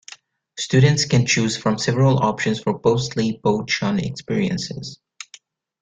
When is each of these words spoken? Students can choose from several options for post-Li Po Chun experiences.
Students 0.57 1.05
can 1.05 1.27
choose 1.27 1.55
from 1.55 1.77
several 1.77 2.17
options 2.23 2.59
for 2.59 2.79
post-Li 2.79 3.39
Po 3.43 3.63
Chun 3.65 3.99
experiences. 3.99 4.99